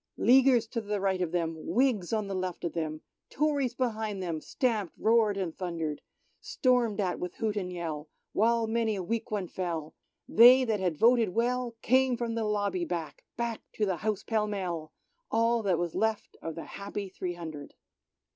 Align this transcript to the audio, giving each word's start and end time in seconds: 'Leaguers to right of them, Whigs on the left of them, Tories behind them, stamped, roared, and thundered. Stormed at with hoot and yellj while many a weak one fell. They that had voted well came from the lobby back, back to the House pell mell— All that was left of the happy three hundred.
'Leaguers 0.17 0.65
to 0.65 0.81
right 0.99 1.21
of 1.21 1.31
them, 1.31 1.55
Whigs 1.59 2.11
on 2.11 2.25
the 2.27 2.33
left 2.33 2.63
of 2.63 2.73
them, 2.73 3.01
Tories 3.29 3.75
behind 3.75 4.19
them, 4.23 4.41
stamped, 4.41 4.95
roared, 4.97 5.37
and 5.37 5.55
thundered. 5.55 6.01
Stormed 6.39 6.99
at 6.99 7.19
with 7.19 7.35
hoot 7.35 7.55
and 7.55 7.71
yellj 7.71 8.07
while 8.33 8.65
many 8.65 8.95
a 8.95 9.03
weak 9.03 9.29
one 9.29 9.47
fell. 9.47 9.93
They 10.27 10.63
that 10.63 10.79
had 10.79 10.97
voted 10.97 11.29
well 11.35 11.75
came 11.83 12.17
from 12.17 12.33
the 12.33 12.45
lobby 12.45 12.83
back, 12.83 13.25
back 13.37 13.61
to 13.73 13.85
the 13.85 13.97
House 13.97 14.23
pell 14.23 14.47
mell— 14.47 14.91
All 15.29 15.61
that 15.61 15.77
was 15.77 15.93
left 15.93 16.35
of 16.41 16.55
the 16.55 16.63
happy 16.65 17.07
three 17.07 17.35
hundred. 17.35 17.75